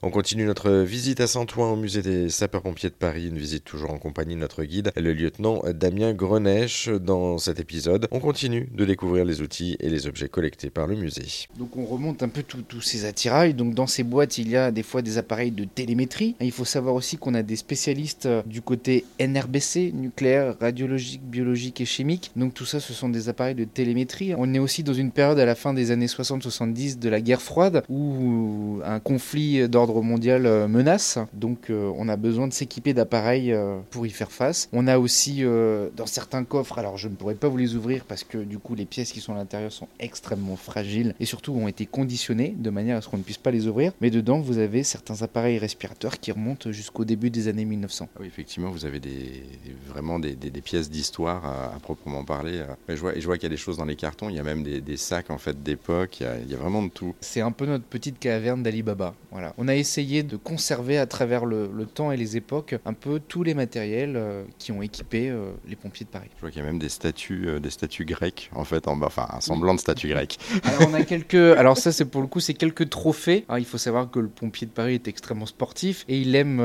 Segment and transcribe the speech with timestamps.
[0.00, 3.90] On continue notre visite à Saint-Ouen au musée des sapeurs-pompiers de Paris, une visite toujours
[3.90, 6.88] en compagnie de notre guide, le lieutenant Damien Grenèche.
[6.88, 10.94] Dans cet épisode, on continue de découvrir les outils et les objets collectés par le
[10.94, 11.48] musée.
[11.58, 13.54] Donc on remonte un peu tous ces attirails.
[13.54, 16.36] Donc dans ces boîtes, il y a des fois des appareils de télémétrie.
[16.40, 21.80] Il faut savoir aussi qu'on a des spécialistes euh, du côté NRBC, nucléaire, radiologique, biologique
[21.80, 22.30] et chimique.
[22.36, 24.32] Donc tout ça, ce sont des appareils de télémétrie.
[24.38, 27.42] On est aussi dans une période à la fin des années 60-70 de la guerre
[27.42, 31.18] froide où un conflit d'ordre mondial euh, menace.
[31.32, 34.68] Donc euh, on a besoin de s'équiper d'appareils euh, pour y faire face.
[34.72, 35.42] On a aussi
[35.96, 38.74] dans certains coffres, alors je ne pourrais pas vous les ouvrir parce que du coup
[38.74, 42.70] les pièces qui sont à l'intérieur sont extrêmement fragiles et surtout ont été conditionnées de
[42.70, 43.92] manière à ce qu'on ne puisse pas les ouvrir.
[44.00, 48.08] Mais dedans vous avez certains appareils respirateurs qui remontent jusqu'au début des années 1900.
[48.14, 49.42] Ah oui, effectivement, vous avez des,
[49.86, 52.62] vraiment des, pièces d'histoire à, proprement parler.
[52.88, 54.40] je vois, et je vois qu'il y a des choses dans les cartons, il y
[54.40, 57.14] a même des, sacs en fait d'époque, il, il, y a vraiment de tout.
[57.20, 59.14] C'est un peu notre petite caverne d'Ali Baba.
[59.30, 59.54] Voilà.
[59.58, 63.42] On a essayer de conserver à travers le, temps et les époques un peu tous
[63.42, 66.28] les matériels euh, qui ont équipé euh, les pompiers de Paris.
[66.36, 69.00] Je vois qu'il y a même des statues, euh, des statues grecques en fait, en
[69.00, 70.38] enfin un semblant de statues grecques.
[70.64, 73.44] Alors on a quelques, alors ça c'est pour le coup c'est quelques trophées.
[73.56, 76.58] il faut savoir que le pompier de Paris est extrêmement sportif et il aime,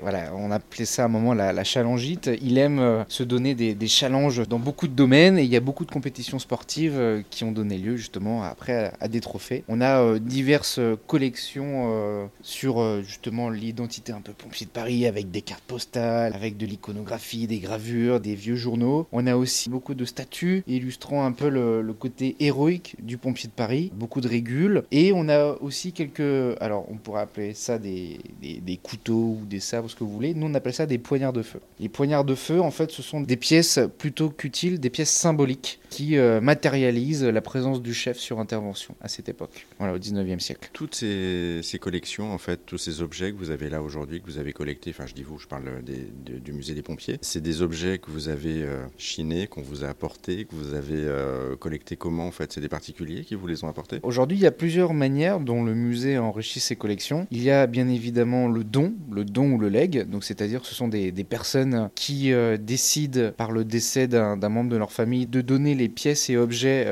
[0.00, 2.30] voilà, on appelait ça à un moment la, la challengeite.
[2.42, 5.60] Il aime se donner des, des, challenges dans beaucoup de domaines et il y a
[5.60, 9.64] beaucoup de compétitions sportives qui ont donné lieu justement après à, des trophées.
[9.68, 15.42] On a diverses collections sur euh, justement l'identité un peu pompier de Paris avec des
[15.42, 19.06] cartes postales, avec de l'iconographie, des gravures, des vieux journaux.
[19.12, 23.52] On a aussi beaucoup de statues illustrant un peu le, côté héroïque du pompier de
[23.52, 24.84] Paris, beaucoup de régules.
[24.92, 29.60] Et on a aussi quelques, alors on pourrait appeler ça des, des, couteaux ou des
[29.60, 30.32] sabres, ce que vous voulez.
[30.32, 31.60] Nous on appelle ça des poignards de feu.
[31.80, 35.80] Les poignards de feu, en fait, ce sont des pièces plutôt qu'utiles, des pièces symboliques
[35.90, 40.38] qui euh, matérialisent la présence du chef sur intervention à cette époque, voilà, au 19e
[40.38, 40.70] siècle.
[40.72, 44.26] Toutes ces, ces collections, en fait, tous ces objets que vous avez là aujourd'hui, que
[44.26, 47.62] vous avez collectés, enfin je dis vous, je parle du musée des pompiers, c'est des
[47.62, 51.96] objets que vous avez euh, chinés, qu'on vous a apportés, que vous avez euh, collectés
[51.96, 52.52] comment en fait?
[52.52, 53.98] C'est des particuliers qui vous les ont apportés?
[54.04, 57.26] Aujourd'hui, il y a plusieurs manières dont le musée enrichit ses collections.
[57.32, 60.76] Il y a bien évidemment le don, le don ou le leg, donc c'est-à-dire ce
[60.76, 65.40] sont des, personnes qui euh, décident par le décès d'un membre de leur famille de
[65.40, 66.86] donner les pièces et objets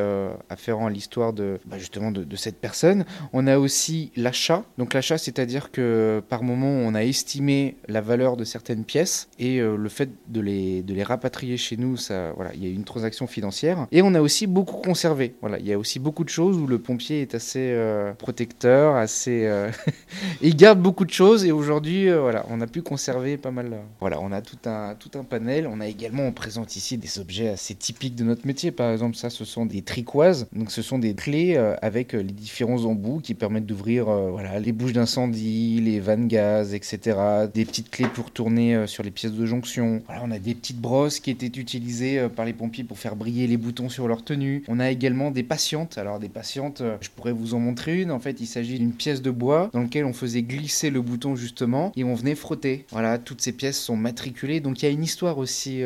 [0.50, 3.04] afférents à l'histoire de bah, justement de, de cette personne.
[3.32, 8.38] On a aussi l'achat, donc l'achat c'est-à-dire que par moment on a estimé la valeur
[8.38, 12.32] de certaines pièces et euh, le fait de les, de les rapatrier chez nous, ça,
[12.36, 13.86] voilà, il y a une transaction financière.
[13.92, 15.34] Et on a aussi beaucoup conservé.
[15.42, 18.96] Voilà, il y a aussi beaucoup de choses où le pompier est assez euh, protecteur,
[18.96, 19.70] assez, euh,
[20.40, 21.44] il garde beaucoup de choses.
[21.44, 23.76] Et aujourd'hui, voilà, on a pu conserver pas mal.
[24.00, 25.66] voilà, on a tout un, tout un panel.
[25.66, 28.70] On a également, on présente ici des objets assez typiques de notre métier.
[28.70, 30.48] Par exemple, ça, ce sont des tricoises.
[30.54, 34.94] Donc, ce sont des clés avec les différents embouts qui permettent d'ouvrir, voilà, les bouches
[35.24, 37.18] les vannes gaz, etc.
[37.52, 40.02] Des petites clés pour tourner euh, sur les pièces de jonction.
[40.08, 43.46] On a des petites brosses qui étaient utilisées euh, par les pompiers pour faire briller
[43.46, 44.62] les boutons sur leur tenue.
[44.68, 45.96] On a également des patientes.
[45.96, 48.10] Alors des patientes, euh, je pourrais vous en montrer une.
[48.10, 51.34] En fait, il s'agit d'une pièce de bois dans laquelle on faisait glisser le bouton
[51.34, 52.84] justement et on venait frotter.
[52.90, 54.60] Voilà, toutes ces pièces sont matriculées.
[54.60, 55.82] Donc il y a une histoire aussi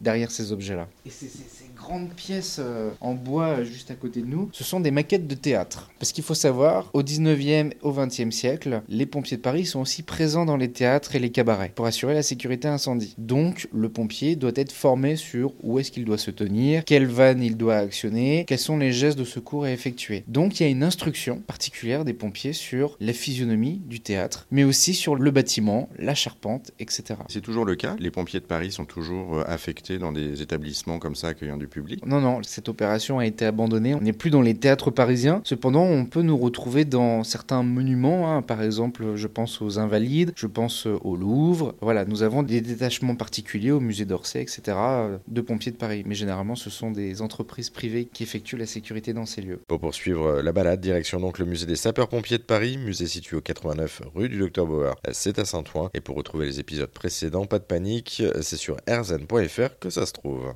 [0.00, 0.88] derrière ces objets-là.
[1.06, 4.90] Et c'est grandes pièces euh, en bois juste à côté de nous, ce sont des
[4.90, 5.90] maquettes de théâtre.
[5.98, 10.02] Parce qu'il faut savoir, au 19e, au 20e siècle, les pompiers de Paris sont aussi
[10.02, 13.14] présents dans les théâtres et les cabarets pour assurer la sécurité incendie.
[13.18, 17.42] Donc, le pompier doit être formé sur où est-ce qu'il doit se tenir, quelle vanne
[17.42, 20.24] il doit actionner, quels sont les gestes de secours à effectuer.
[20.26, 24.64] Donc, il y a une instruction particulière des pompiers sur la physionomie du théâtre, mais
[24.64, 27.20] aussi sur le bâtiment, la charpente, etc.
[27.28, 30.98] C'est toujours le cas Les pompiers de Paris sont toujours euh, affectés dans des établissements
[30.98, 31.68] comme ça accueillant du
[32.06, 33.94] non, non, cette opération a été abandonnée.
[33.94, 35.40] On n'est plus dans les théâtres parisiens.
[35.44, 38.32] Cependant, on peut nous retrouver dans certains monuments.
[38.32, 38.42] Hein.
[38.42, 41.74] Par exemple, je pense aux Invalides, je pense au Louvre.
[41.80, 44.76] Voilà, nous avons des détachements particuliers au musée d'Orsay, etc.,
[45.26, 46.02] de pompiers de Paris.
[46.06, 49.60] Mais généralement, ce sont des entreprises privées qui effectuent la sécurité dans ces lieux.
[49.68, 53.40] Pour poursuivre la balade, direction donc le musée des sapeurs-pompiers de Paris, musée situé au
[53.40, 54.94] 89 rue du Docteur Bauer.
[55.12, 55.90] C'est à Saint-Ouen.
[55.94, 60.12] Et pour retrouver les épisodes précédents, pas de panique, c'est sur erzen.fr que ça se
[60.12, 60.54] trouve.